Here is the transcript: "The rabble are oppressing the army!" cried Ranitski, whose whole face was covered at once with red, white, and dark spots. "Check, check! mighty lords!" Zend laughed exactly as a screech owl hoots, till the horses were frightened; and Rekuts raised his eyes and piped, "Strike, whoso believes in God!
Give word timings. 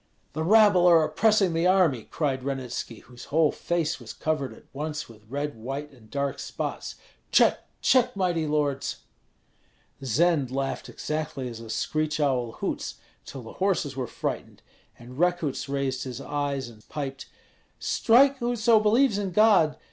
"The 0.33 0.41
rabble 0.43 0.87
are 0.87 1.03
oppressing 1.03 1.53
the 1.53 1.67
army!" 1.67 2.05
cried 2.09 2.41
Ranitski, 2.43 3.01
whose 3.03 3.25
whole 3.25 3.51
face 3.51 3.99
was 3.99 4.13
covered 4.13 4.51
at 4.51 4.63
once 4.73 5.07
with 5.07 5.29
red, 5.29 5.55
white, 5.55 5.91
and 5.91 6.09
dark 6.09 6.39
spots. 6.39 6.95
"Check, 7.31 7.67
check! 7.81 8.15
mighty 8.15 8.47
lords!" 8.47 9.01
Zend 10.03 10.49
laughed 10.49 10.89
exactly 10.89 11.47
as 11.47 11.59
a 11.59 11.69
screech 11.69 12.19
owl 12.19 12.53
hoots, 12.53 12.95
till 13.25 13.43
the 13.43 13.53
horses 13.61 13.95
were 13.95 14.07
frightened; 14.07 14.63
and 14.97 15.19
Rekuts 15.19 15.69
raised 15.69 16.03
his 16.05 16.19
eyes 16.19 16.67
and 16.67 16.89
piped, 16.89 17.27
"Strike, 17.77 18.39
whoso 18.39 18.79
believes 18.79 19.19
in 19.19 19.29
God! 19.29 19.77